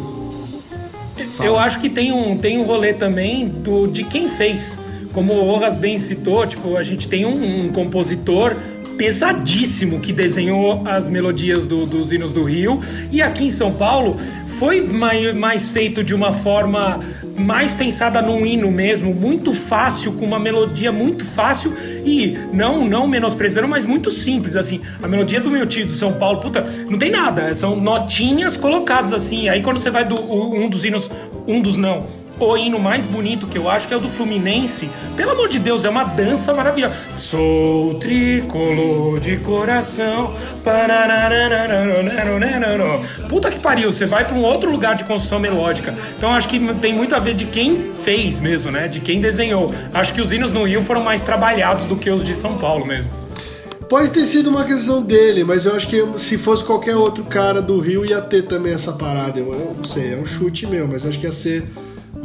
[1.42, 4.78] Eu acho que tem um, tem um rolê também do, de quem fez.
[5.12, 8.56] Como o Rojas bem citou, tipo, a gente tem um, um compositor
[8.96, 12.80] pesadíssimo que desenhou as melodias do, dos hinos do Rio.
[13.10, 17.00] E aqui em São Paulo foi mais, mais feito de uma forma
[17.38, 23.06] mais pensada num hino mesmo, muito fácil, com uma melodia muito fácil e não não
[23.06, 24.80] menosprezando, mas muito simples assim.
[25.02, 29.12] A melodia do meu tio de São Paulo, puta, não tem nada, são notinhas colocadas
[29.12, 29.48] assim.
[29.48, 31.10] Aí quando você vai do um dos hinos,
[31.46, 32.06] um dos não,
[32.38, 34.90] o hino mais bonito que eu acho, que é o do Fluminense.
[35.16, 36.94] Pelo amor de Deus, é uma dança maravilhosa.
[37.18, 40.34] Sou tricolor de coração.
[43.28, 45.94] Puta que pariu, você vai para um outro lugar de construção melódica.
[46.16, 48.88] Então acho que tem muito a ver de quem fez mesmo, né?
[48.88, 49.72] De quem desenhou.
[49.94, 52.84] Acho que os hinos no Rio foram mais trabalhados do que os de São Paulo
[52.86, 53.10] mesmo.
[53.88, 57.62] Pode ter sido uma questão dele, mas eu acho que se fosse qualquer outro cara
[57.62, 59.38] do Rio ia ter também essa parada.
[59.38, 61.68] Eu, eu não sei, é um chute meu, mas acho que ia ser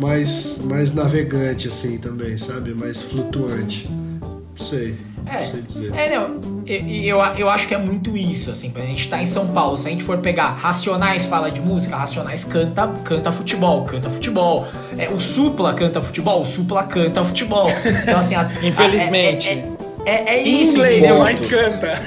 [0.01, 2.73] mais, mais navegante assim também, sabe?
[2.73, 3.87] Mais flutuante.
[3.89, 4.95] Não sei.
[5.25, 5.93] É, não sei dizer.
[5.95, 9.25] é não, eu, eu, eu acho que é muito isso, assim, a gente tá em
[9.25, 13.85] São Paulo, se a gente for pegar Racionais fala de música, Racionais canta, canta futebol,
[13.85, 14.67] canta futebol.
[14.97, 17.67] É, o Supla canta futebol, o Supla canta futebol.
[18.01, 19.47] Então, assim, a- a- Infelizmente.
[19.47, 19.69] É, é,
[20.05, 21.19] é, é Em isso, inglês, entendeu?
[21.19, 22.01] mas canta.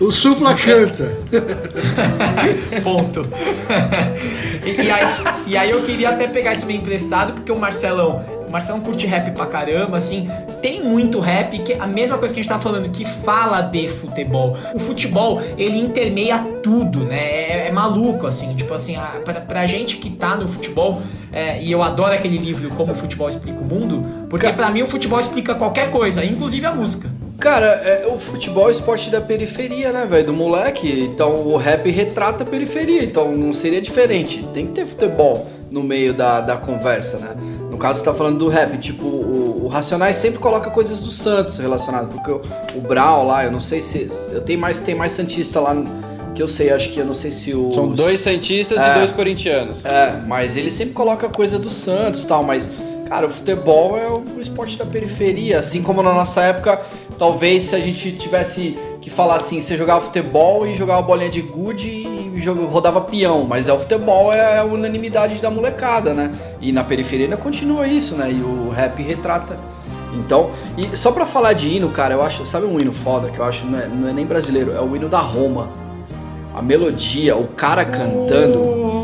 [0.00, 1.16] O Supla canta.
[2.82, 3.28] Ponto.
[4.64, 5.06] e, e aí,
[5.46, 9.06] e aí eu queria até pegar isso meio emprestado, porque o Marcelão, o Marcelão curte
[9.06, 10.28] rap pra caramba, assim,
[10.60, 13.62] tem muito rap, que é a mesma coisa que a gente tá falando, que fala
[13.62, 14.54] de futebol.
[14.74, 17.16] O futebol, ele intermeia tudo, né?
[17.16, 21.00] É, é maluco, assim, tipo assim, a, pra, pra gente que tá no futebol,
[21.32, 24.82] é, e eu adoro aquele livro Como o Futebol Explica o Mundo, porque pra mim
[24.82, 27.08] o futebol explica qualquer coisa, inclusive a música.
[27.38, 30.26] Cara, é, o futebol é o esporte da periferia, né, velho?
[30.26, 31.08] Do moleque.
[31.10, 34.46] Então o rap retrata a periferia, então não seria diferente.
[34.52, 37.34] Tem que ter futebol no meio da, da conversa, né?
[37.82, 41.10] No caso, você tá falando do rap, tipo, o, o Racionais sempre coloca coisas do
[41.10, 42.40] Santos relacionado, porque o,
[42.76, 44.08] o Brau lá, eu não sei se.
[44.30, 45.76] Eu tenho mais, tem mais Santista lá
[46.32, 47.72] que eu sei, acho que eu não sei se o.
[47.72, 48.92] São dois Santistas É.
[48.92, 49.84] e dois corintianos.
[49.84, 52.70] É, mas ele sempre coloca coisa do Santos e tal, mas,
[53.08, 56.80] cara, o futebol é o esporte da periferia, assim como na nossa época,
[57.18, 61.42] talvez se a gente tivesse que falar assim, você jogava futebol e jogava bolinha de
[61.42, 66.30] gude joga- rodava peão, mas é o futebol é a unanimidade da molecada, né?
[66.60, 68.30] E na periferia ainda continua isso, né?
[68.30, 69.56] E o rap retrata.
[70.14, 73.38] Então, e só pra falar de hino, cara, eu acho, sabe um hino foda que
[73.38, 75.68] eu acho não é, não é nem brasileiro, é o hino da Roma.
[76.54, 78.60] A melodia, o cara cantando.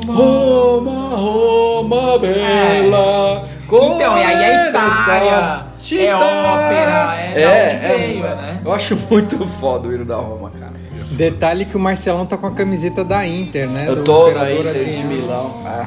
[0.07, 3.49] Roma, Roma, bela.
[3.65, 5.65] Então, e aí é Itália,
[5.99, 8.61] é ópera, é veio, é, né?
[8.65, 10.73] Eu acho muito foda o hino da Roma, cara.
[11.11, 13.87] Detalhe que o Marcelão tá com a camiseta da Inter, né?
[13.89, 15.05] Eu tô na Imperador Inter de.
[15.05, 15.63] Milão.
[15.67, 15.87] Ah.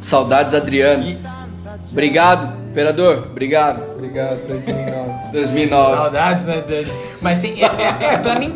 [0.00, 1.02] Saudades, Adriano.
[1.04, 1.18] E-
[1.90, 3.28] Obrigado, imperador.
[3.30, 3.82] Obrigado.
[3.96, 5.32] Obrigado, 2009.
[5.32, 5.96] 2009.
[5.96, 6.92] Saudades, né, Dani?
[7.20, 7.62] Mas tem.
[7.62, 8.54] É, é, é, pra mim.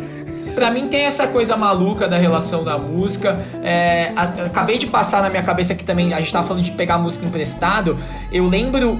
[0.55, 3.39] Pra mim tem essa coisa maluca da relação da música.
[3.63, 6.97] É, acabei de passar na minha cabeça que também a gente tava falando de pegar
[6.97, 7.97] música emprestado.
[8.31, 8.99] Eu lembro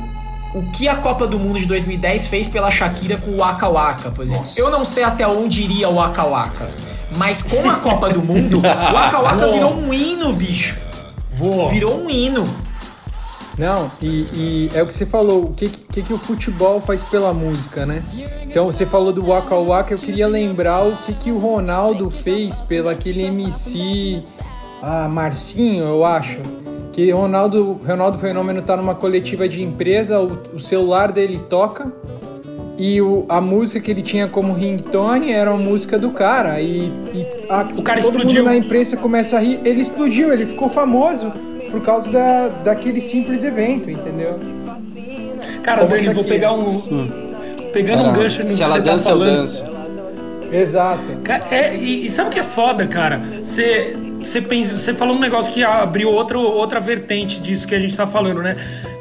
[0.54, 4.12] o que a Copa do Mundo de 2010 fez pela Shakira com o Waka Waka,
[4.12, 4.46] por exemplo.
[4.56, 6.70] Eu não sei até onde iria o Waka Waka.
[7.18, 10.78] Mas com a Copa do Mundo, o Waka Waka virou um hino, bicho.
[11.32, 11.70] Voou.
[11.70, 12.48] Virou um hino.
[13.58, 17.04] Não, e, e é o que você falou, o que, que, que o futebol faz
[17.04, 18.02] pela música, né?
[18.44, 22.62] Então você falou do Waka Waka, eu queria lembrar o que, que o Ronaldo fez
[22.62, 24.20] pelo aquele MC
[24.82, 26.40] ah, Marcinho, eu acho.
[27.00, 31.90] Que Ronaldo, Ronaldo Fenômeno tá numa coletiva de empresa, o, o celular dele toca
[32.78, 36.60] e o, a música que ele tinha como ringtone era uma música do cara.
[36.60, 38.44] E, e a- O cara todo explodiu.
[38.44, 39.62] mundo na imprensa começa a rir.
[39.64, 41.32] Ele explodiu, ele ficou famoso
[41.72, 44.38] por causa da, daquele simples evento, entendeu?
[45.64, 46.28] Cara, Como Dani, vou Shakira.
[46.36, 46.74] pegar um.
[47.72, 49.36] Pegando um Cara, gancho no Se que ela você tá dança, eu falando.
[49.38, 49.66] danço.
[50.52, 51.02] Exato.
[51.50, 53.22] É, e, e sabe o que é foda, cara?
[53.42, 57.80] Você, você, pensa, você falou um negócio que abriu outro, outra vertente disso que a
[57.80, 58.56] gente tá falando, né?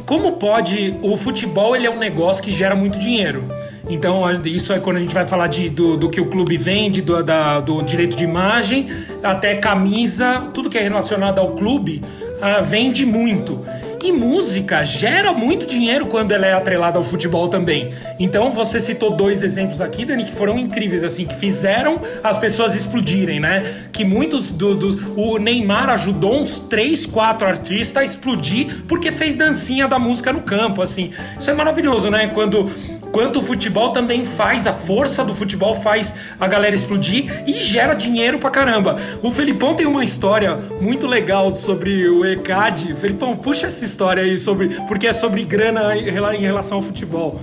[0.07, 0.97] Como pode.
[1.03, 3.45] O futebol ele é um negócio que gera muito dinheiro.
[3.91, 7.01] Então, isso é quando a gente vai falar de, do, do que o clube vende,
[7.01, 8.89] do, da- do direito de imagem,
[9.23, 12.03] até camisa, tudo que é relacionado ao clube,
[12.41, 13.65] ah, vende muito.
[14.03, 17.91] E música gera muito dinheiro quando ela é atrelada ao futebol também.
[18.19, 22.75] Então você citou dois exemplos aqui, Dani, que foram incríveis, assim, que fizeram as pessoas
[22.75, 23.89] explodirem, né?
[23.93, 24.97] Que muitos do- dos.
[25.17, 30.43] o Neymar ajudou uns três, quatro artistas a explodir porque fez dancinha da música no
[30.43, 31.13] campo, assim.
[31.39, 32.29] Isso é maravilhoso, né?
[32.33, 32.71] Quando.
[33.13, 37.95] Quanto o futebol também faz, a força do futebol faz a galera explodir e gera
[37.95, 38.97] dinheiro pra caramba.
[39.23, 42.95] O Felipão tem uma história muito legal sobre o ECAD.
[42.97, 44.69] Felipão, puxa essa história aí sobre.
[44.87, 47.41] Porque é sobre grana em rela- em relação ao futebol.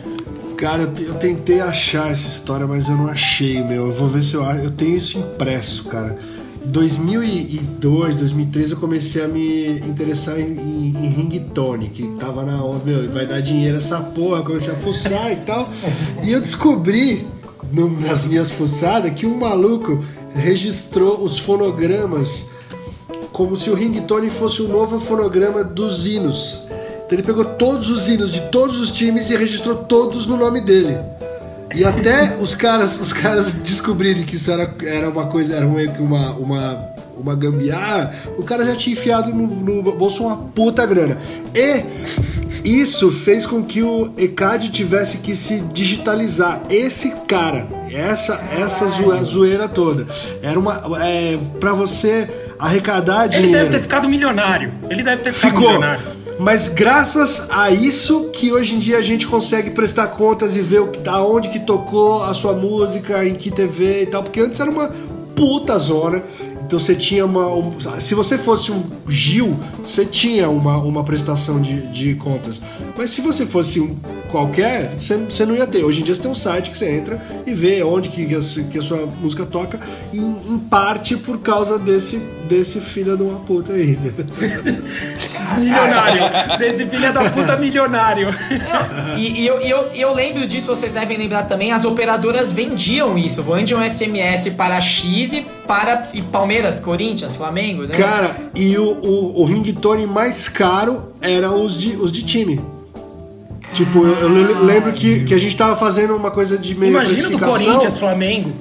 [0.57, 3.87] Cara, eu, eu tentei achar essa história, mas eu não achei, meu.
[3.87, 4.63] Eu vou ver se eu acho.
[4.63, 6.15] Eu tenho isso impresso, cara.
[6.65, 12.63] Em 2002, 2003 eu comecei a me interessar em, em, em ringtone, que tava na
[12.63, 15.69] onda, meu, vai dar dinheiro essa porra, comecei a fuçar e tal.
[16.23, 17.25] E eu descobri,
[17.71, 20.03] no- nas minhas fuçadas, que um maluco
[20.35, 22.49] registrou os fonogramas
[23.31, 26.61] como se o ringtone fosse o novo fonograma dos hinos.
[27.05, 30.61] Então ele pegou todos os hinos de todos os times e registrou todos no nome
[30.61, 30.97] dele.
[31.73, 36.31] E até os caras, os caras descobrirem que isso era, era uma coisa, era uma,
[36.37, 41.17] uma, uma gambiarra, o cara já tinha enfiado no, no bolso uma puta grana.
[41.53, 41.83] E
[42.63, 46.61] isso fez com que o ECAD tivesse que se digitalizar.
[46.69, 50.07] Esse cara, essa, essa zoe- zoeira toda,
[50.41, 50.81] era uma.
[51.03, 53.53] É, pra você arrecadar Ele dinheiro.
[53.53, 54.71] deve ter ficado milionário.
[54.89, 55.67] Ele deve ter ficado Ficou.
[55.73, 56.01] milionário.
[56.37, 60.81] Mas graças a isso que hoje em dia a gente consegue prestar contas e ver
[61.07, 64.91] aonde que tocou a sua música, em que TV e tal, porque antes era uma
[65.35, 66.23] puta zona.
[66.65, 67.47] Então você tinha uma.
[67.53, 72.59] um- se você fosse um Gil, você tinha uma, uma prestação de, de contas.
[72.97, 73.95] Mas se você fosse um
[74.31, 75.83] qualquer, você, você não ia ter.
[75.83, 78.41] Hoje em dia você tem um site que você entra e vê onde que a,
[78.41, 79.79] su- que a sua música toca,
[80.11, 82.17] e em parte por causa desse,
[82.49, 83.97] desse filho de uma puta aí.
[85.57, 86.57] Milionário.
[86.57, 88.29] Desse filho da puta milionário.
[89.17, 92.51] E, e eu, e eu, e eu lembro disso, vocês devem lembrar também, as operadoras
[92.51, 97.95] vendiam isso, vendiam SMS para X e para e Palmeiras, Corinthians, Flamengo, né?
[97.95, 102.59] Cara, e o, o, o ringtone mais caro era os de, os de time.
[103.73, 106.91] Tipo, eu, eu le- lembro que, que a gente tava fazendo uma coisa de meio
[106.93, 107.39] Imagina do.
[107.39, 108.53] Corinthians, Flamengo.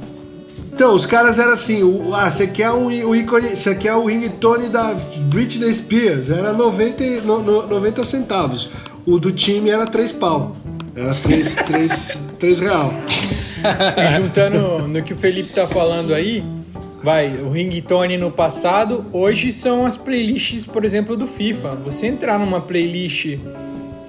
[0.73, 4.07] Então, os caras eram assim, o, ah, você quer um, o ícone, você quer o
[4.07, 4.93] ringtone da
[5.29, 8.71] Britney Spears, era 90, e- no, no- 90 centavos.
[9.07, 10.57] O do time era 3 pau.
[10.97, 12.93] Era 3, 3, 3 real.
[13.97, 16.43] E juntando no que o Felipe tá falando aí,
[17.05, 21.77] vai, o ringtone no passado, hoje são as playlists, por exemplo, do FIFA.
[21.85, 23.39] Você entrar numa playlist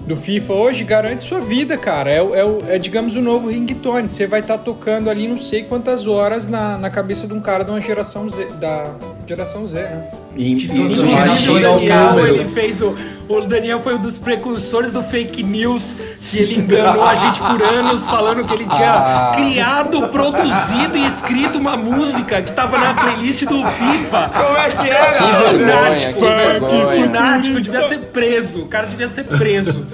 [0.07, 2.09] do FIFA hoje garante sua vida, cara.
[2.09, 4.07] É, é, é, digamos, o novo ringtone.
[4.07, 7.65] Você vai estar tocando ali não sei quantas horas na, na cabeça de um cara
[7.65, 8.95] de uma geração Z, da
[9.27, 10.11] geração Z, né?
[10.37, 12.27] E, gerações o ao Daniel, caso.
[12.27, 12.93] ele fez o,
[13.29, 15.95] o Daniel foi um dos precursores do fake news,
[16.29, 19.31] que ele enganou a gente por anos, falando que ele tinha Ah.
[19.35, 24.29] criado, produzido e escrito uma música que tava na playlist do FIFA.
[24.33, 25.11] Como é que era?
[25.13, 27.05] Que O vergonha, que o vergonha.
[27.07, 28.61] Nático devia ser preso.
[28.63, 29.87] O cara devia ser preso.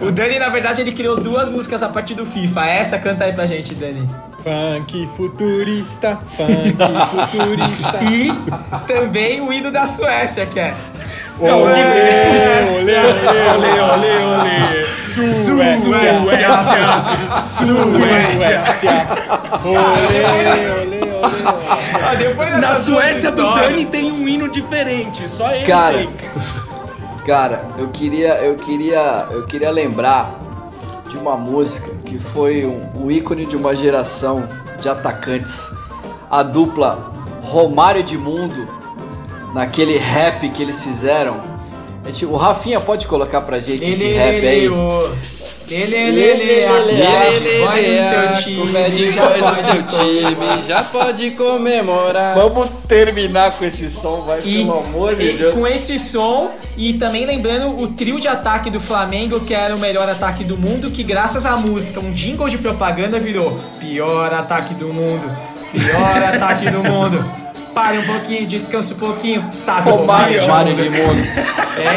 [0.00, 2.66] O Dani, na verdade, ele criou duas músicas a partir do FIFA.
[2.66, 4.08] Essa canta aí pra gente, Dani.
[4.46, 6.78] Funk futurista, funk
[7.10, 7.98] futurista.
[8.06, 8.30] E
[8.86, 10.72] também o hino da Suécia, que é.
[11.40, 11.50] Olê,
[12.78, 12.96] olê,
[13.56, 14.86] olê, olê, olê.
[15.26, 16.54] Suécia, Suécia.
[19.64, 21.00] Olê, olê, olê.
[22.04, 26.08] Ah, Na Suécia do Dani tem um hino diferente, só ele Cara, tem.
[27.26, 30.45] cara, eu queria, eu queria, eu queria lembrar
[31.08, 34.48] de uma música que foi um, o ícone de uma geração
[34.80, 35.70] de atacantes.
[36.30, 38.66] A dupla Romário de Mundo,
[39.54, 41.36] naquele rap que eles fizeram.
[42.04, 44.68] Gente- o Rafinha pode colocar pra gente esse Ele, rap ele, aí?
[44.68, 45.16] o.
[45.68, 50.56] Ele, ele, ele, ele, vai no seu time, já Voz do pode seu comemorar.
[50.56, 52.34] time, já pode comemorar.
[52.36, 55.54] Vamos terminar com esse som, vai, E, pelo amor de Deus.
[55.54, 59.78] com esse som, e também lembrando o trio de ataque do Flamengo, que era o
[59.78, 64.74] melhor ataque do mundo, que graças à música, um jingle de propaganda virou pior ataque
[64.74, 65.30] do mundo,
[65.72, 67.24] pior ataque do mundo,
[67.76, 69.90] pare um pouquinho, descanse um pouquinho, sabe?
[69.90, 70.90] Ô, Mário, ouvir, Mário Diogo?
[70.90, 71.26] de Mundo.
[71.76, 71.94] É,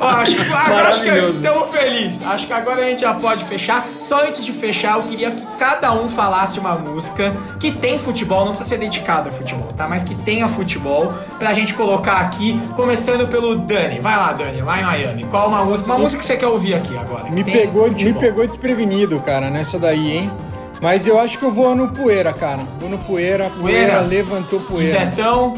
[0.00, 2.24] ó, acho que agora acho que estamos felizes.
[2.24, 3.84] Acho que agora a gente já pode fechar.
[3.98, 8.44] Só antes de fechar, eu queria que cada um falasse uma música que tem futebol,
[8.44, 9.88] não precisa ser dedicada a futebol, tá?
[9.88, 13.98] Mas que tenha futebol pra gente colocar aqui, começando pelo Dani.
[13.98, 15.24] Vai lá, Dani, lá em Miami.
[15.24, 15.90] Qual uma música?
[15.90, 17.28] Uma música que você quer ouvir aqui agora?
[17.28, 20.32] Me pegou, me pegou desprevenido, cara, nessa daí, hein?
[20.80, 22.60] Mas eu acho que eu vou no poeira, cara.
[22.78, 24.00] Vou no poeira, poeira, Poeira?
[24.00, 25.02] levantou poeira.
[25.02, 25.54] Ivetão,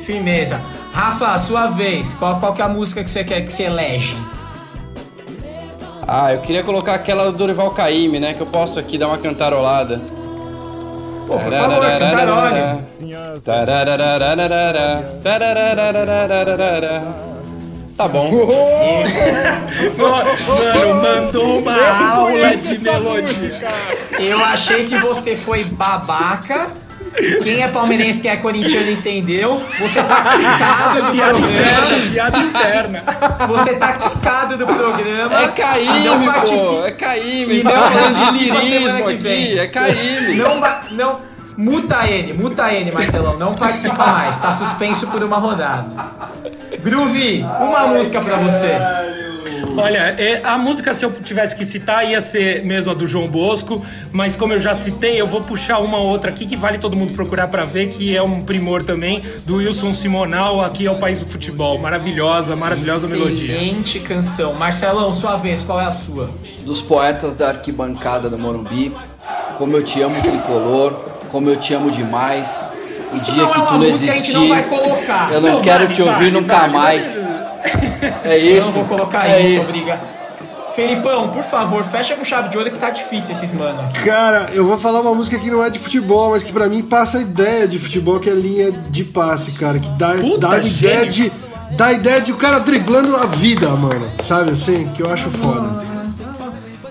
[0.00, 0.60] firmeza.
[0.92, 2.14] Rafa, sua vez.
[2.14, 4.16] Qual, qual que é a música que você quer que você elege?
[6.06, 8.32] Ah, eu queria colocar aquela do Dorival Caymmi, né?
[8.34, 10.00] Que eu posso aqui dar uma cantarolada.
[11.26, 12.82] Pô, por favor, cantarole.
[17.98, 18.30] Tá bom.
[19.96, 23.60] Mano, mandou uma aula de melodia.
[24.20, 26.68] Eu achei que você foi babaca.
[27.42, 29.60] Quem é palmeirense, quem é corintiano entendeu.
[29.80, 32.10] Você tá quicado do Piada programa.
[32.12, 33.02] piada interna.
[33.48, 35.34] Você tá quicado do programa.
[35.42, 36.84] É Não Caíme, participa- pô.
[36.86, 37.58] É Caíme.
[37.60, 39.58] E não falando de lirismo aqui.
[39.58, 40.34] É Caíme.
[40.36, 41.27] Não, não.
[41.58, 43.36] Muta ele, muta ele, Marcelão.
[43.36, 44.38] Não participa mais.
[44.38, 45.88] Tá suspenso por uma rodada.
[46.78, 48.78] Groove, uma música pra você.
[49.76, 53.26] Olha, é, a música, se eu tivesse que citar, ia ser mesmo a do João
[53.26, 56.94] Bosco, mas como eu já citei, eu vou puxar uma outra aqui que vale todo
[56.94, 60.98] mundo procurar pra ver, que é um primor também, do Wilson Simonal, aqui é o
[61.00, 61.76] País do Futebol.
[61.78, 63.52] Maravilhosa, maravilhosa melodia.
[63.52, 64.54] Excelente canção.
[64.54, 66.30] Marcelão, sua vez, qual é a sua?
[66.64, 68.92] Dos poetas da arquibancada do Morumbi.
[69.58, 71.07] Como eu te amo, tricolor.
[71.30, 72.48] Como eu te amo demais.
[73.12, 74.38] O Isso dia não que é uma tu não música, a gente existir.
[74.38, 75.32] não vai colocar.
[75.32, 77.16] Eu não, Não, quero vale, te ouvir vale, nunca vale, mais.
[78.24, 78.66] É Eu isso.
[78.66, 80.00] não vou colocar é isso, obrigado.
[80.74, 84.00] Felipão, por favor, fecha com chave de ouro que tá difícil esses mano aqui.
[84.04, 86.82] Cara, eu vou falar uma música que não é de futebol, mas que pra mim
[86.82, 89.78] passa a ideia de futebol, que é linha de passe, cara.
[89.80, 91.32] Que dá, Puta, dá a ideia de.
[91.72, 94.08] Dá a ideia de o cara driblando a vida, mano.
[94.22, 94.86] Sabe assim?
[94.94, 95.82] Que eu acho foda.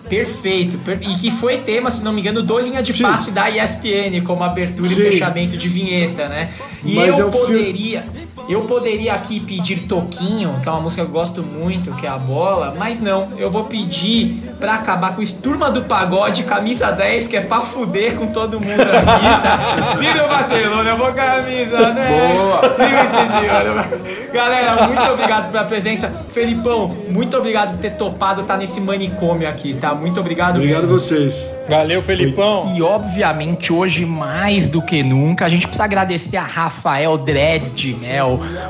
[0.10, 0.78] Perfeito.
[0.80, 4.22] per- E que foi tema, se não me engano, do linha de passe da ESPN,
[4.24, 5.02] como abertura Sim.
[5.02, 6.50] e fechamento de vinheta, né?
[6.84, 8.04] E Mas é eu filme- poderia.
[8.50, 12.10] Eu poderia aqui pedir Toquinho, que é uma música que eu gosto muito, que é
[12.10, 16.92] a bola, mas não, eu vou pedir pra acabar com isso Turma do Pagode, camisa
[16.92, 19.96] 10, que é pra fuder com todo mundo aqui, tá?
[20.00, 22.38] Se no Barcelona, eu vou camisa 10.
[22.38, 22.62] Boa.
[24.32, 26.10] Galera, muito obrigado pela presença.
[26.32, 29.94] Felipão, muito obrigado por ter topado estar nesse manicômio aqui, tá?
[29.94, 30.56] Muito obrigado.
[30.56, 31.46] Obrigado a vocês.
[31.68, 32.74] Valeu, Felipão.
[32.76, 37.94] E obviamente hoje mais do que nunca a gente precisa agradecer a Rafael Dredd de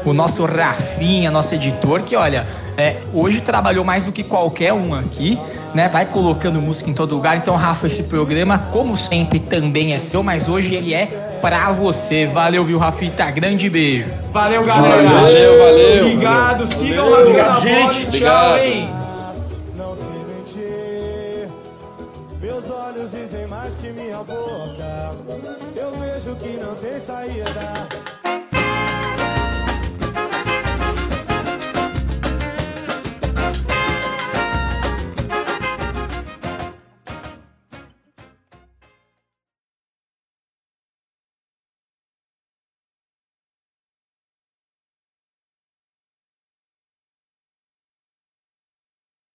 [0.05, 2.45] O nosso Rafinha, nosso editor, que olha,
[2.77, 5.39] é, hoje trabalhou mais do que qualquer um aqui,
[5.73, 5.89] né?
[5.89, 7.37] Vai colocando música em todo lugar.
[7.37, 11.05] Então, Rafa, esse programa, como sempre, também é seu, mas hoje ele é
[11.41, 12.25] pra você.
[12.25, 13.29] Valeu, viu, Rafita?
[13.31, 14.07] Grande beijo.
[14.31, 15.07] Valeu, galera.
[15.09, 16.05] Valeu, valeu.
[16.05, 16.67] Obrigado.
[16.67, 18.01] Sigam rasgando a bola gente.
[18.01, 18.57] e tchau, Obrigado.
[18.59, 18.89] hein?
[19.75, 21.47] Não se mentir.
[22.41, 25.11] Meus olhos dizem mais que minha boca.
[25.75, 27.87] Eu vejo que não tem saída.